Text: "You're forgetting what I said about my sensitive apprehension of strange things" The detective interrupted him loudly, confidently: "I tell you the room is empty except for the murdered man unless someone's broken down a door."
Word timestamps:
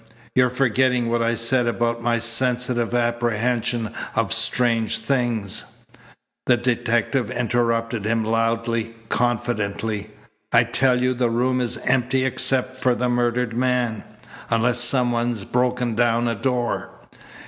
"You're 0.33 0.49
forgetting 0.49 1.11
what 1.11 1.21
I 1.21 1.35
said 1.35 1.67
about 1.67 2.01
my 2.01 2.17
sensitive 2.17 2.95
apprehension 2.95 3.93
of 4.15 4.33
strange 4.33 4.97
things" 4.97 5.65
The 6.47 6.57
detective 6.57 7.29
interrupted 7.29 8.03
him 8.03 8.25
loudly, 8.25 8.95
confidently: 9.09 10.09
"I 10.51 10.63
tell 10.63 10.99
you 10.99 11.13
the 11.13 11.29
room 11.29 11.61
is 11.61 11.77
empty 11.85 12.25
except 12.25 12.77
for 12.77 12.95
the 12.95 13.09
murdered 13.09 13.53
man 13.55 14.03
unless 14.49 14.79
someone's 14.79 15.45
broken 15.45 15.93
down 15.93 16.27
a 16.27 16.33
door." 16.33 16.89